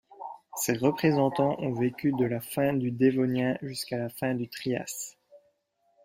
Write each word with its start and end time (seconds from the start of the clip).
Ses 0.55 0.77
représentants 0.79 1.59
ont 1.59 1.73
vécu 1.79 2.11
de 2.11 2.25
la 2.25 2.41
fin 2.41 2.73
du 2.73 2.89
Dévonien 2.89 3.55
jusqu'à 3.61 3.99
la 3.99 4.09
fin 4.09 4.33
du 4.33 4.49
Trias. 4.49 5.15